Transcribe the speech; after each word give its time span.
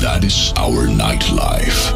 That 0.00 0.24
is 0.24 0.54
our 0.56 0.86
nightlife. 0.86 1.92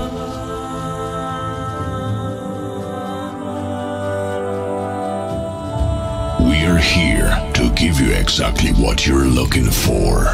We 6.40 6.66
are 6.66 6.76
here 6.76 7.30
to 7.54 7.72
give 7.75 7.98
you 7.98 8.12
exactly 8.12 8.72
what 8.72 9.06
you're 9.06 9.25
looking 9.25 9.70
for. 9.70 10.25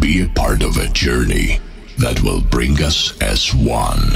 Be 0.00 0.22
a 0.22 0.28
part 0.36 0.62
of 0.62 0.76
a 0.76 0.86
journey 0.92 1.58
that 1.98 2.22
will 2.22 2.40
bring 2.40 2.80
us 2.84 3.18
as 3.20 3.52
one. 3.52 4.14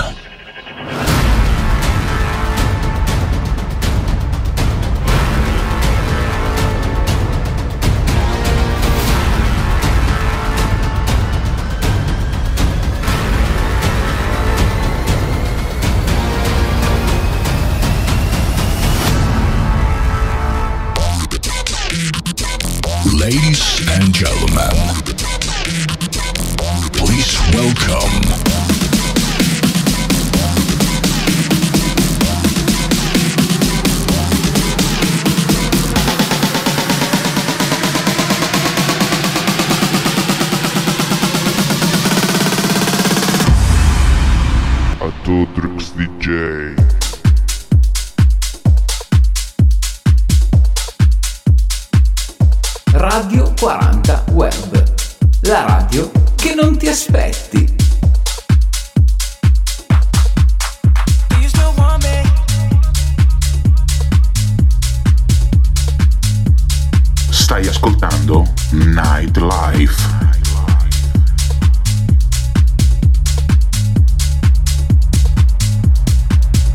Stai 67.65 67.69
ascoltando 67.69 68.45
Nightlife. 68.73 69.97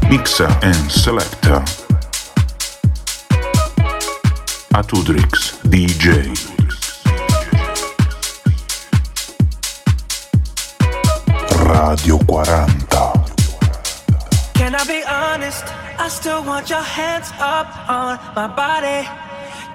Mixa 0.10 0.48
and 0.62 0.92
Selector. 0.92 1.64
Atudrix 4.74 5.60
DJ. 5.68 6.34
Radio 11.66 12.18
40. 12.26 12.52
Can 14.54 14.74
I 14.74 14.84
be 14.86 15.04
honest? 15.06 15.64
I 16.00 16.08
still 16.10 16.44
want 16.44 16.70
your 16.70 16.82
hands 16.82 17.32
up 17.40 17.68
on 17.88 18.18
my 18.36 18.48
body. 18.48 19.29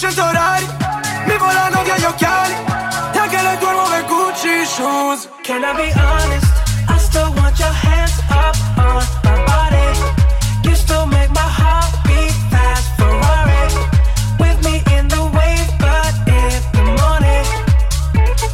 300 0.00 0.24
orari. 0.24 0.66
Mi 1.26 1.36
volano 1.36 1.82
via 1.82 1.98
gli 1.98 2.04
occhiali. 2.04 2.54
E 3.12 3.18
anche 3.18 3.36
le 3.36 3.58
tue 3.58 3.70
nuove 3.70 4.02
Gucci 4.08 4.64
shoes. 4.64 5.28
Can 5.42 5.62
I 5.62 5.74
be 5.74 5.92
honest? 5.92 6.50
I 6.88 6.98
still 6.98 7.30
want 7.36 7.58
your 7.58 7.70
hands 7.70 8.18
up 8.30 8.56
on 8.78 9.04
my 9.24 9.44
body. 9.44 9.98
You 10.64 10.74
still 10.74 11.04
make 11.04 11.28
my 11.34 11.40
heart 11.40 11.92
beat 12.04 12.32
fast. 12.48 12.94
Ferrari 12.96 13.68
with 14.38 14.64
me 14.64 14.82
in 14.96 15.06
the 15.08 15.20
wave, 15.36 15.68
but 15.76 16.14
in 16.28 16.62
the 16.72 16.82
morning. 16.96 17.46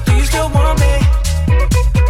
Do 0.04 0.12
you 0.14 0.24
still 0.24 0.50
want 0.52 0.80
me? 0.80 0.98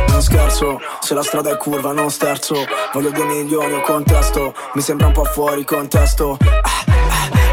Non 0.09 0.23
scherzo, 0.23 0.81
se 1.03 1.13
la 1.13 1.23
strada 1.23 1.51
è 1.51 1.57
curva 1.59 1.93
non 1.93 2.11
sterzo 2.11 2.67
Voglio 2.95 3.11
due 3.11 3.27
milioni 3.27 3.75
o 3.75 3.81
contesto 3.83 4.55
Mi 4.73 4.81
sembra 4.81 5.09
un 5.09 5.13
po' 5.13 5.25
fuori 5.25 5.63
contesto 5.65 6.39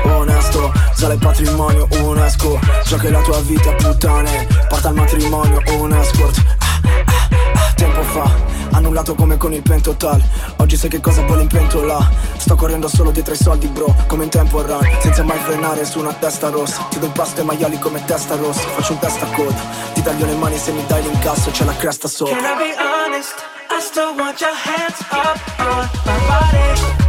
Onesto, 0.04 0.72
sale 0.94 1.14
il 1.14 1.20
patrimonio 1.20 1.88
UNESCO 1.90 2.60
Già 2.86 2.98
che 2.98 3.10
la 3.10 3.22
tua 3.22 3.40
vita 3.42 3.72
è 3.72 3.76
puttane 3.76 4.48
Porta 4.68 4.90
al 4.90 4.96
matrimonio 4.96 5.62
un 5.78 5.92
ah, 5.94 6.00
ah, 6.00 6.80
ah, 7.06 7.74
Tempo 7.76 8.02
fa 8.04 8.52
Annullato 8.72 9.16
come 9.16 9.38
con 9.38 9.54
il 9.54 9.62
pentotal 9.62 10.22
Oggi 10.58 10.76
sai 10.76 10.90
che 10.90 11.00
cosa 11.00 11.22
vuole 11.24 11.44
in 11.44 11.48
pentola 11.48 12.10
Sto 12.38 12.56
correndo 12.56 12.88
solo 12.88 13.12
dietro 13.12 13.34
ai 13.34 13.40
soldi 13.40 13.68
bro 13.68 13.94
Come 14.08 14.24
in 14.24 14.30
tempo 14.30 14.62
run 14.62 14.88
Senza 15.00 15.24
mai 15.24 15.38
frenare 15.40 15.86
su 15.86 16.00
una 16.00 16.14
testa 16.14 16.50
rossa 16.50 16.86
Ti 16.90 17.00
do 17.00 17.06
impasto 17.06 17.42
ai 17.42 17.46
maiali 17.46 17.78
come 17.80 18.04
testa 18.06 18.36
rossa 18.36 18.62
Faccio 18.62 18.94
un 18.94 19.00
testa 19.00 19.26
coda 19.28 19.62
Ti 19.94 20.02
taglio 20.02 20.26
le 20.26 20.36
mani 20.36 20.58
se 20.58 20.72
mi 20.72 20.84
dai 20.88 21.04
l'incasso 21.04 21.52
C'è 21.52 21.66
la 21.66 21.76
cresta 21.76 22.08
sopra 22.08 22.36
Can 22.36 22.44
I 22.44 22.58
be 22.58 22.76
honest? 22.78 23.36
I 23.70 23.80
still 23.80 24.16
want 24.16 24.40
your 24.40 24.54
hands 24.54 25.02
up 25.12 25.60
on 25.60 25.90
my 26.06 26.18
body. 26.28 27.03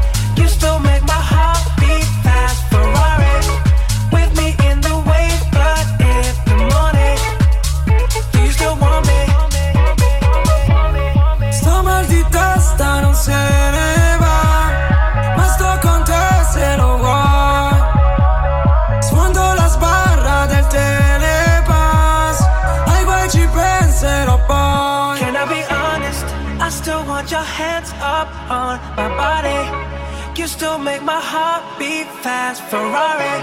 You 30.45 30.49
still 30.49 30.77
make 30.77 31.03
my 31.03 31.23
heart 31.23 31.65
beat 31.79 32.07
fast. 32.23 32.61
Ferrari 32.65 33.37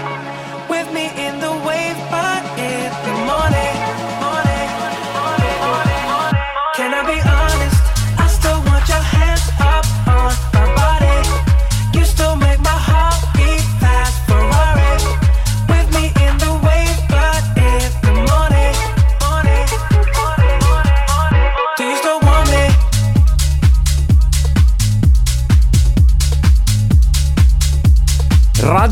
with 0.70 0.86
me 0.94 1.06
in 1.26 1.40
the 1.40 1.50
wave, 1.66 1.98
but 2.14 2.42
in 2.56 2.90
the 3.06 3.14
morning. 3.26 4.21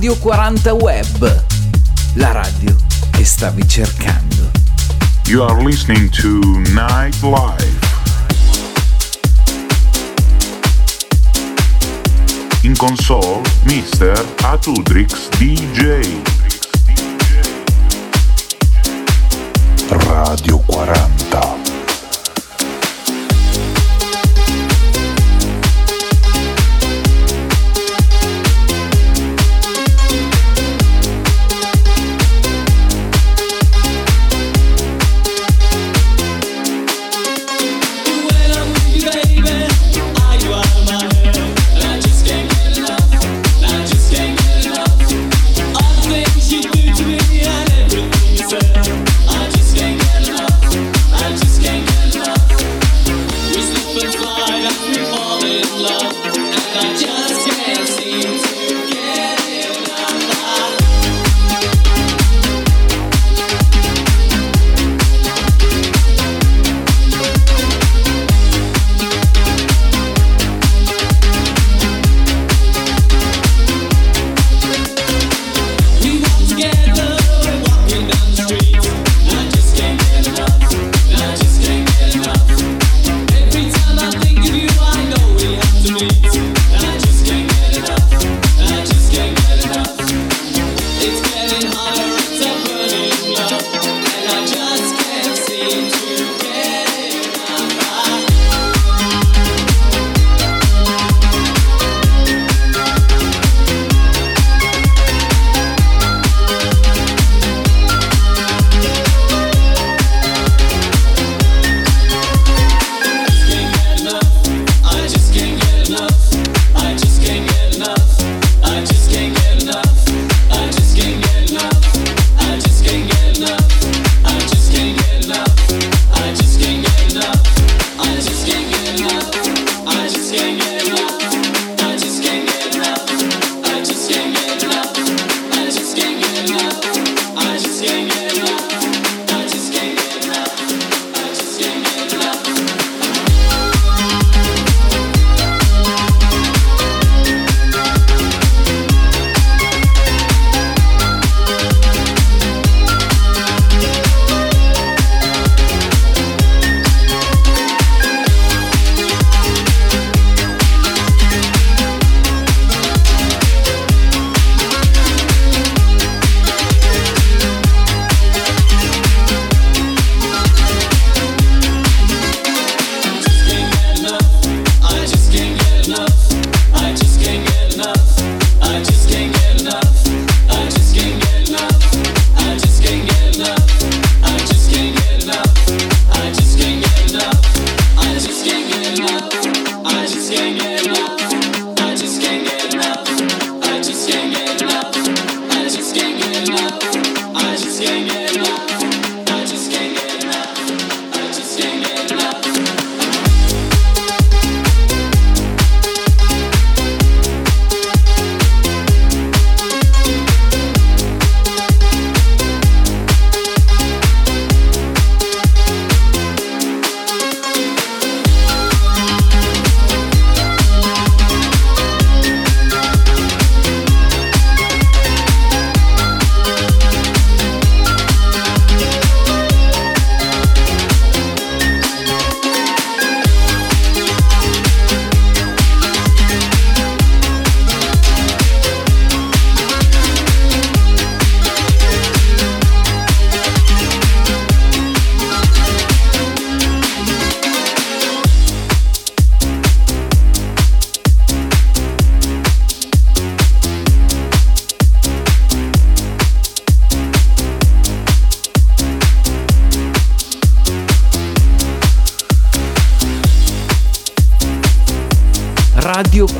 Radio 0.01 0.17
40 0.17 0.73
Web, 0.77 1.45
la 2.15 2.33
radio 2.33 2.75
che 3.11 3.23
stavi 3.23 3.69
cercando. 3.69 4.51
You 5.27 5.43
are 5.43 5.63
listening 5.63 6.09
to 6.23 6.41
Night 6.73 7.21
Live. 7.21 7.79
In 12.63 12.75
console, 12.79 13.43
Mr. 13.65 14.25
Atudrix 14.43 15.29
DJ. 15.37 16.01
Radio 19.91 20.61
40. 20.61 21.50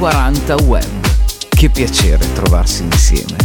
40 0.01 0.55
Web. 0.63 0.85
Che 1.51 1.69
piacere 1.69 2.33
trovarsi 2.33 2.85
insieme. 2.85 3.37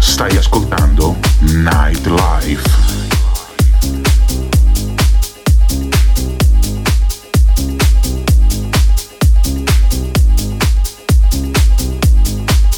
Stai 0.00 0.36
ascoltando 0.36 1.16
Night 1.38 2.04
Life. 2.06 2.68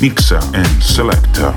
Mixa 0.01 0.41
and 0.53 0.83
Selector. 0.83 1.55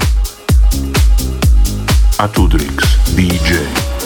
Atudrix 2.16 2.98
DJ. 3.16 3.97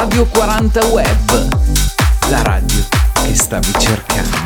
Radio 0.00 0.24
40 0.24 0.86
Web, 0.86 1.48
la 2.30 2.42
radio 2.42 2.88
che 3.22 3.34
stavi 3.34 3.70
cercando. 3.78 4.38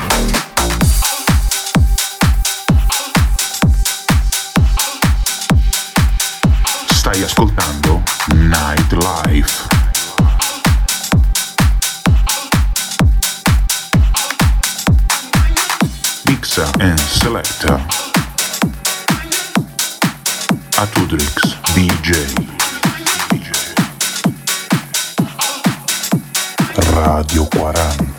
Stai 6.90 7.22
ascoltando 7.22 8.02
Nightlife. 8.34 9.68
Mixa 16.24 16.68
and 16.80 16.98
Selector. 16.98 17.80
Atudrix 20.74 21.56
DJ. 21.74 22.53
Radio 26.94 27.44
40. 27.46 28.13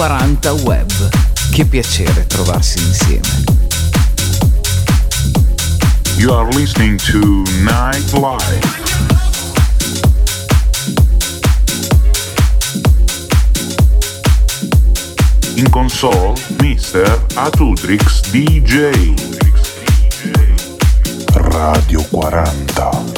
40 0.00 0.52
Web. 0.62 0.90
Che 1.50 1.66
piacere 1.66 2.26
trovarsi 2.26 2.78
insieme. 2.78 3.44
You 6.16 6.32
are 6.32 6.48
listening 6.54 6.98
to 7.10 7.18
Night 7.60 8.10
Live. 8.14 8.66
In 15.56 15.68
console, 15.68 16.32
Mr. 16.62 17.20
Atudrix 17.34 18.22
DJ. 18.30 19.12
Radio 21.34 22.02
40. 22.04 23.09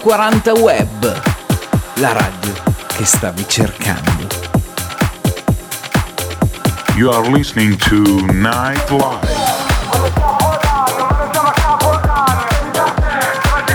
40 0.00 0.52
Web, 0.54 1.22
la 1.94 2.12
radio 2.12 2.52
che 2.86 3.04
stavi 3.04 3.44
cercando. 3.48 4.26
You 6.94 7.10
are 7.10 7.28
listening 7.28 7.76
to 7.88 7.96
Night 8.32 8.88
Live. 8.90 9.28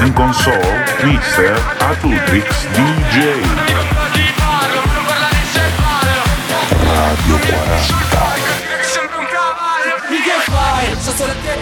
In 0.02 0.14
console, 0.14 0.84
Mr. 1.04 1.60
Atultrix 1.80 2.68
DJ. 2.72 3.42
Radio 6.86 7.38
40. 7.38 8.13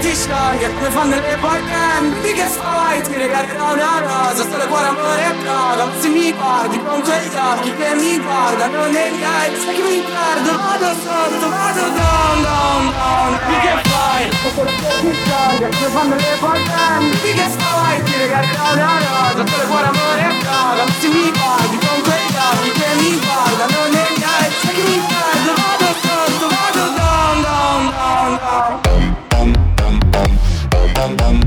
Scioglie 0.01 0.73
Come 0.73 0.89
fanno 0.89 1.15
le 1.15 1.37
boy 1.39 1.61
band 1.61 2.21
Di 2.21 2.33
che 2.33 2.45
fai? 2.45 3.01
Ti 3.01 3.13
regalerò 3.13 3.73
una 3.73 3.99
rosa 3.99 4.43
Solo 4.49 4.67
cuore, 4.67 4.87
amore 4.87 5.25
e 5.25 5.33
Ma 5.45 5.89
se 5.99 6.07
mi 6.09 6.33
guardi 6.33 6.83
con 6.83 7.01
quegli 7.01 7.35
occhi 7.35 7.75
che 7.75 7.93
mi 7.95 8.19
guardano 8.19 8.85
negli 8.87 9.23
occhi 9.23 9.61
Sai 9.61 9.75
che 9.75 9.81
mi 9.81 10.01
perdo 10.01 10.57
Vado 10.57 10.91
sotto, 11.05 11.49
vado 11.49 11.81
down, 11.93 12.41
down, 12.41 12.91
down 12.91 13.39
Di 13.47 13.55
che 13.61 13.89
fai? 13.89 14.29
Come 15.01 15.89
fanno 15.93 16.15
le 16.15 16.35
boy 16.39 16.63
band 16.65 17.21
Di 17.21 17.33
che 17.33 17.47
fai? 17.57 18.03
Ti 18.03 18.17
regalerò 18.17 18.73
una 18.73 18.97
rosa 18.97 19.45
Solo 19.47 19.67
cuore, 19.69 19.87
amore 19.87 20.21
e 20.21 20.43
Ma 20.43 20.85
se 20.99 21.07
mi 21.07 21.31
guardi 21.31 21.77
con 21.77 22.01
quegli 22.01 22.37
occhi 22.49 22.71
che 22.71 22.89
mi 22.97 23.19
guardano 23.21 23.81
negli 23.85 24.23
occhi 24.23 24.55
Sai 24.65 24.73
che 24.73 24.81
mi 24.81 24.97
perdo 24.97 25.51
Vado 25.61 25.89
sotto, 26.01 26.47
vado 26.49 26.83
down, 26.97 27.41
down, 27.41 27.91
down, 27.91 28.79
down 28.83 29.11
bam 31.01 31.17
bam 31.17 31.40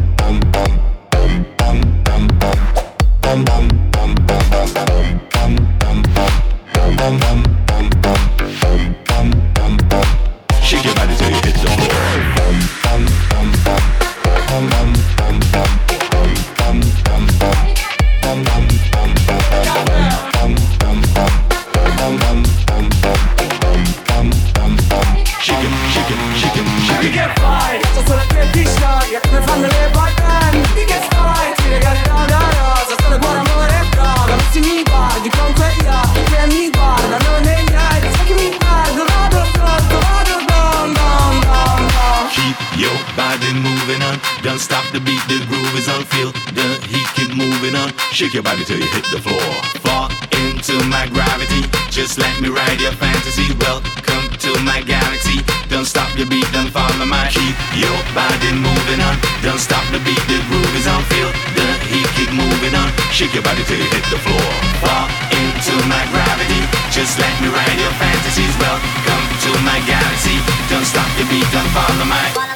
Shake 48.15 48.33
your 48.33 48.47
body 48.47 48.63
till 48.63 48.79
you 48.79 48.87
hit 48.95 49.03
the 49.11 49.19
floor. 49.19 49.43
Fall 49.83 50.07
into 50.47 50.79
my 50.87 51.11
gravity. 51.11 51.67
Just 51.91 52.15
let 52.15 52.31
me 52.39 52.47
ride 52.47 52.79
your 52.79 52.95
fantasy. 52.95 53.51
Welcome 53.59 54.31
to 54.39 54.55
my 54.63 54.87
galaxy. 54.87 55.43
Don't 55.67 55.83
stop 55.83 56.07
your 56.15 56.31
beat, 56.31 56.47
don't 56.55 56.71
follow 56.71 57.11
my. 57.11 57.27
Keep 57.35 57.59
your 57.75 57.99
body 58.15 58.55
moving 58.55 59.03
on. 59.03 59.19
Don't 59.43 59.59
stop 59.59 59.83
the 59.91 59.99
beat, 60.07 60.23
the 60.31 60.39
groove 60.47 60.75
is 60.79 60.87
on. 60.87 61.03
Feel 61.11 61.27
the 61.59 61.67
heat, 61.91 62.07
keep 62.15 62.31
moving 62.31 62.79
on. 62.79 62.87
Shake 63.11 63.35
your 63.35 63.43
body 63.43 63.67
till 63.67 63.83
you 63.83 63.91
hit 63.91 64.07
the 64.07 64.23
floor. 64.23 64.47
Fall 64.79 65.11
into 65.35 65.75
my 65.91 66.07
gravity. 66.15 66.63
Just 66.95 67.19
let 67.19 67.35
me 67.43 67.51
ride 67.51 67.79
your 67.83 67.95
fantasies. 67.99 68.55
Welcome 68.63 69.25
to 69.43 69.51
my 69.67 69.83
galaxy. 69.91 70.39
Don't 70.71 70.87
stop 70.87 71.11
your 71.19 71.27
beat, 71.35 71.51
don't 71.51 71.67
follow 71.75 72.07
my, 72.07 72.54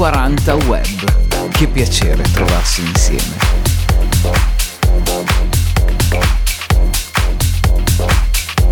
40 0.00 0.54
Web. 0.64 1.50
Che 1.50 1.66
piacere 1.66 2.22
trovarsi 2.32 2.80
insieme. 2.80 3.36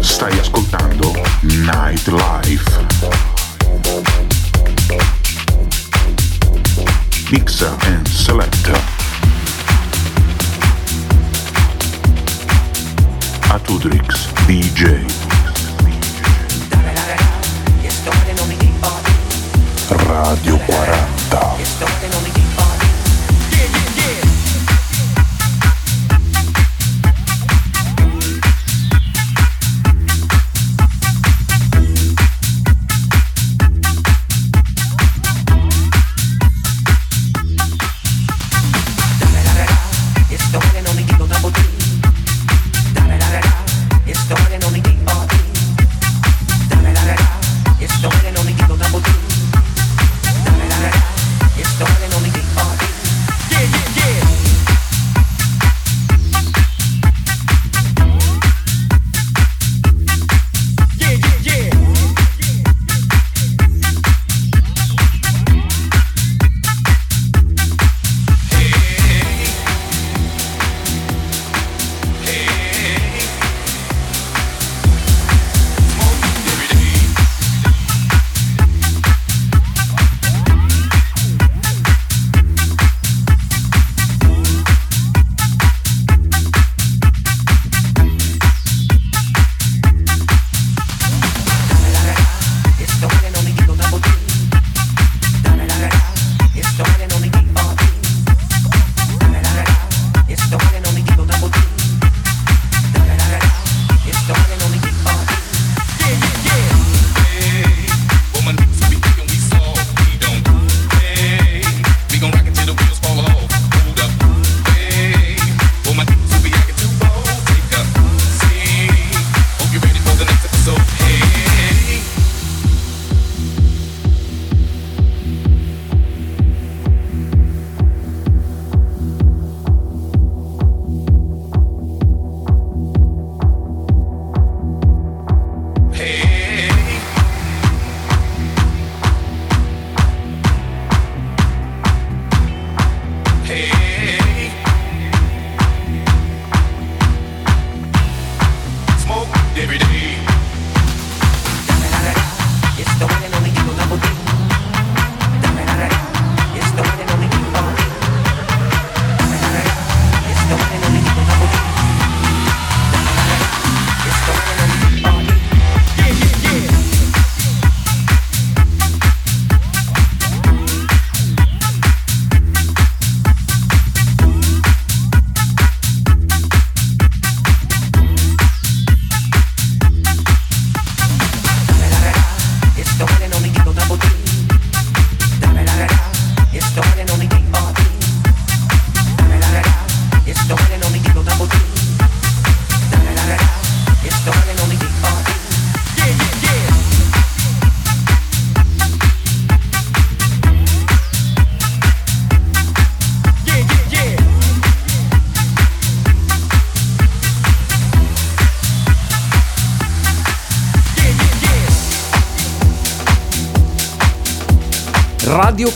Stai 0.01 0.39
ascoltando 0.39 1.13
Night 1.43 2.07
Life. 2.07 2.87
Mixer 7.31 7.77
and 7.83 8.09
selector. 8.09 8.81
Atudrix 13.51 14.33
DJ. 14.47 15.05
Radio 19.89 20.57
40. 20.57 21.18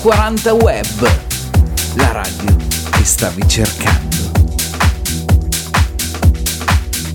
40 0.03 0.55
Web, 0.55 1.11
la 1.95 2.11
radio 2.11 2.57
che 2.91 3.05
stavi 3.05 3.41
cercando. 3.47 4.17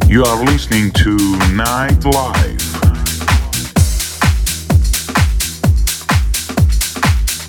You 0.06 0.24
are 0.24 0.42
listening 0.46 0.92
to 0.94 1.18
Night 1.52 2.06
Live. 2.06 2.64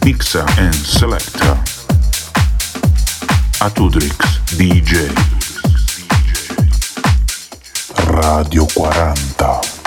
Mixa 0.03 0.45
and 0.57 0.75
Selecta. 0.75 1.63
Atudrix 3.61 4.41
DJ. 4.57 5.09
Radio 8.07 8.67
40. 8.75 9.78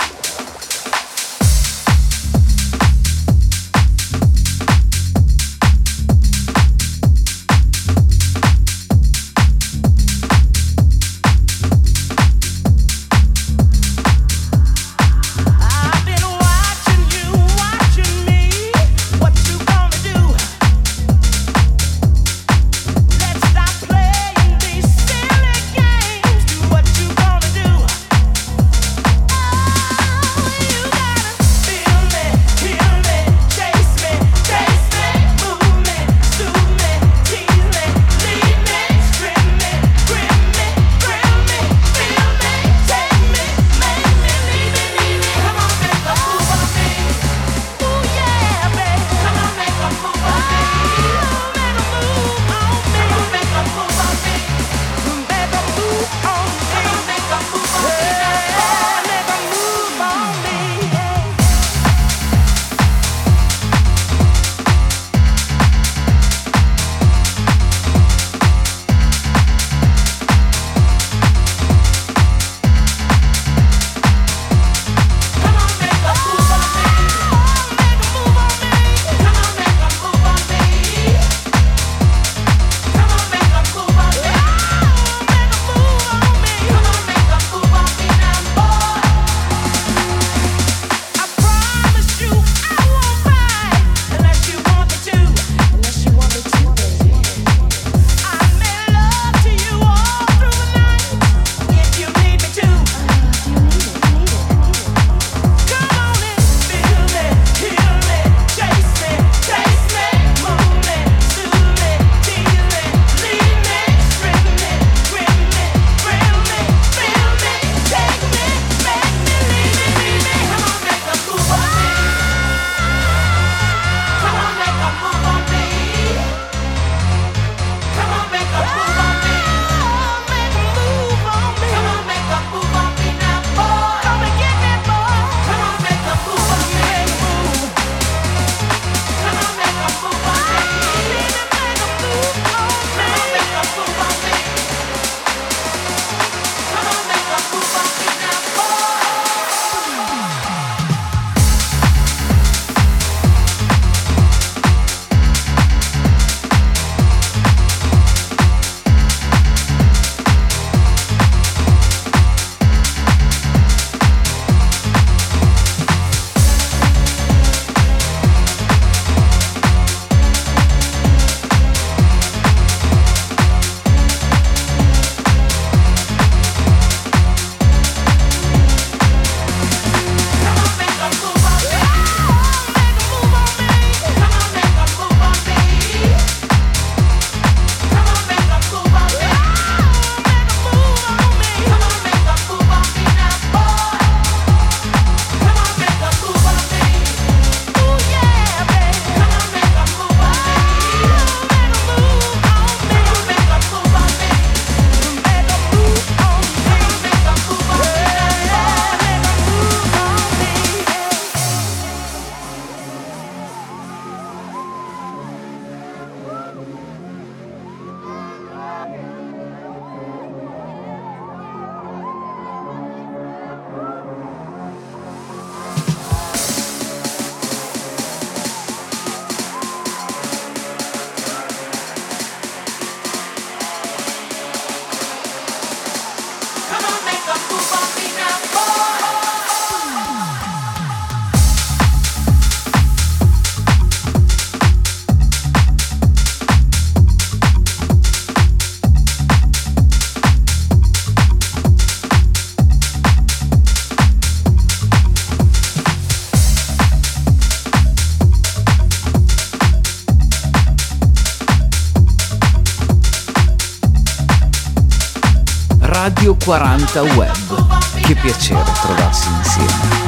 40 266.44 267.02
Web. 267.02 268.00
Che 268.00 268.14
piacere 268.16 268.72
trovarsi 268.82 269.28
insieme. 269.28 270.01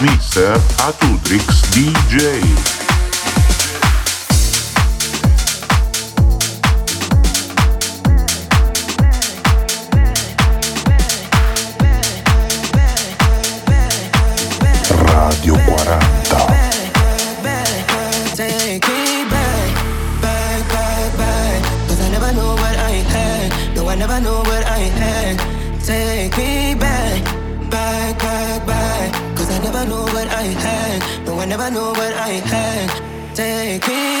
Mr. 0.00 0.56
Atudrix 0.88 1.60
DJ. 1.72 2.79
never 29.84 29.94
knew 29.94 30.12
what 30.12 30.28
I 30.28 30.42
had. 30.42 31.26
No, 31.26 31.38
I 31.38 31.44
never 31.46 31.70
knew 31.70 31.80
what 31.80 32.14
I 32.14 32.40
had. 32.52 33.34
Take 33.34 33.86
me. 33.88 34.19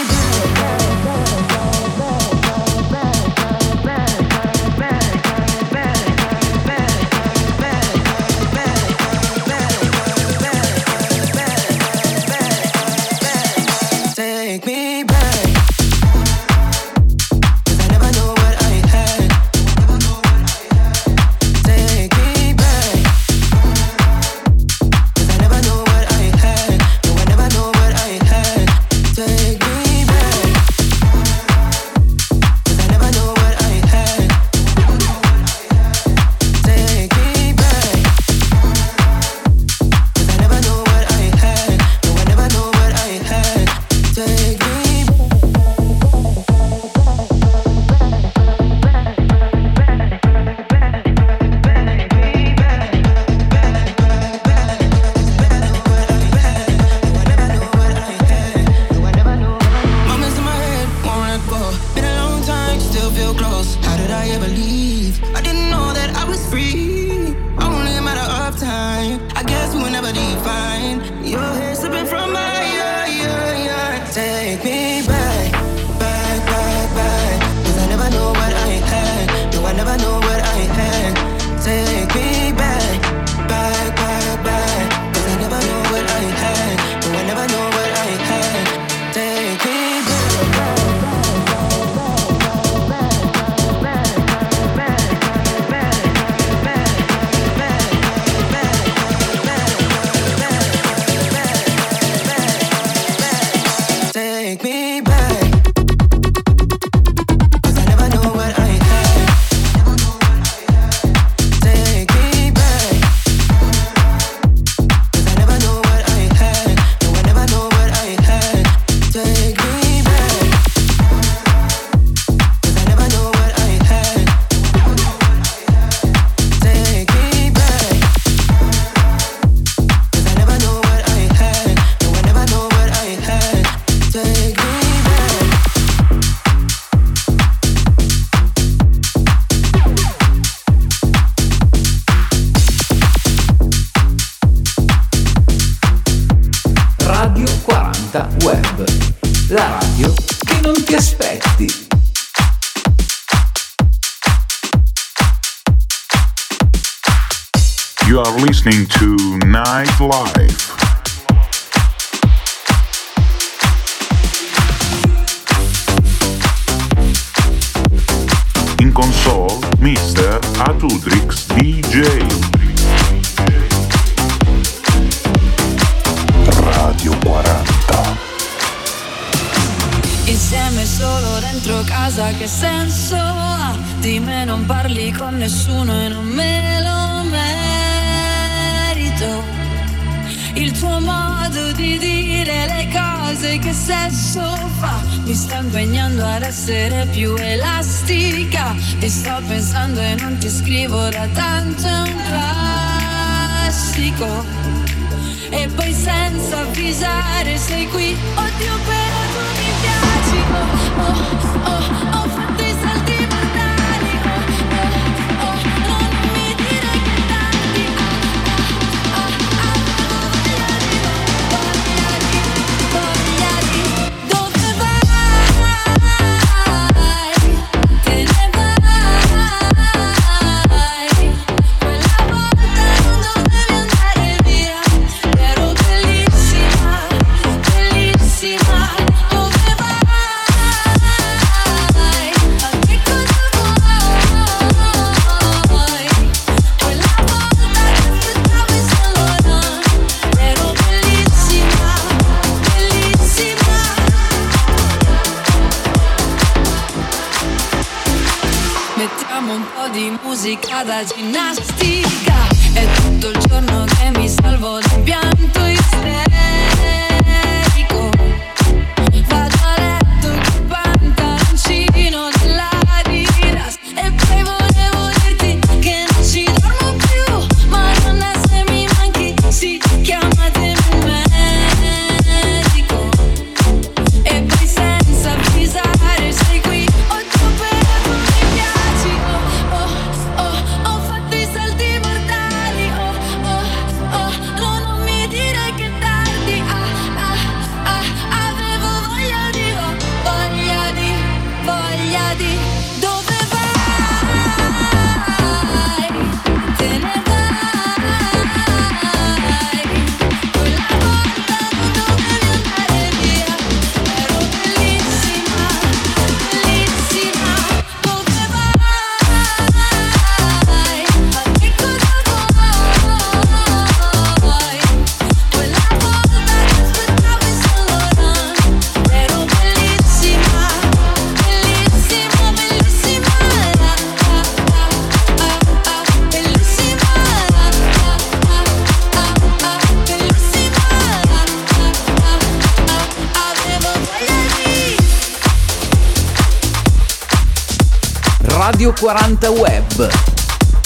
Radio 348.70 348.92
40 348.92 349.50
Web, 349.50 350.10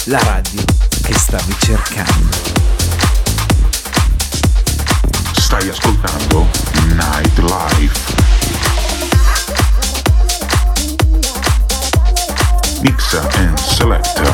la 0.05 0.19
radio 0.23 0.63
che 1.03 1.13
stavi 1.13 1.55
cercando. 1.59 2.35
Stai 5.33 5.69
ascoltando 5.69 6.47
Nightlife. 6.95 8.15
Mixa 12.81 13.21
and 13.35 13.59
selector. 13.59 14.34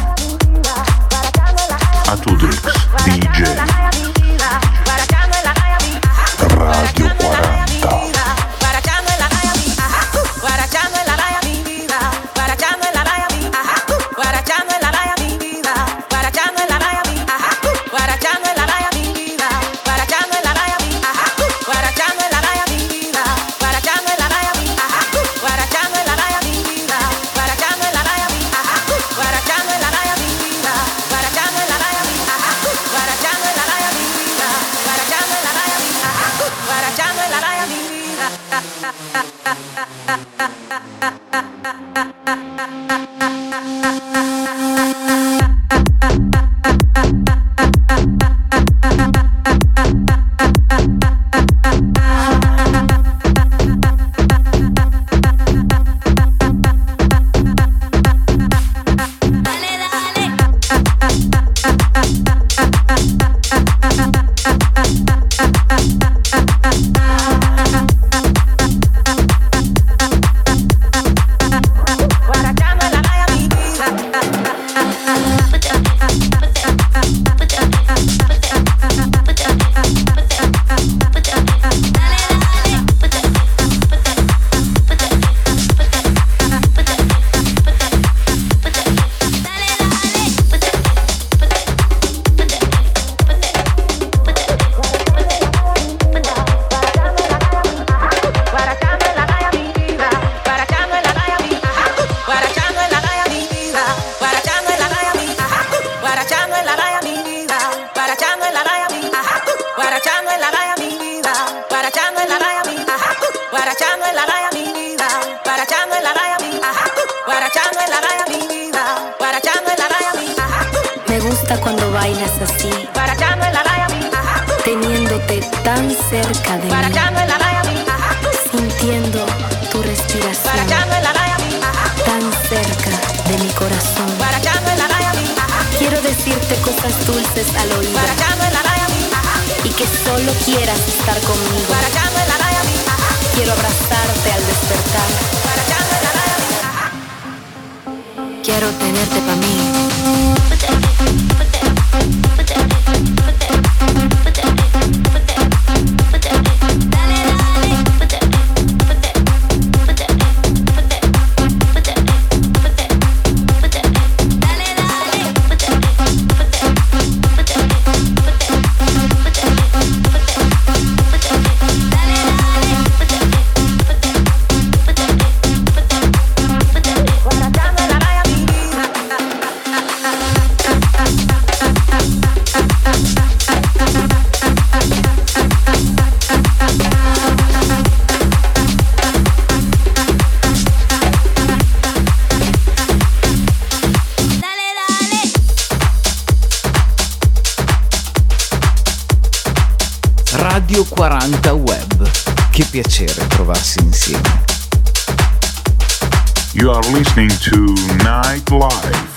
listening 206.93 207.28
to 207.28 207.74
Night 208.05 208.51
Live. 208.51 209.11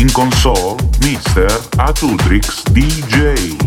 In 0.00 0.08
console, 0.10 0.76
Mr. 1.00 1.48
Atudrix 1.78 2.64
DJ. 2.72 3.65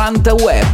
Amarante 0.00 0.32
Web. 0.32 0.69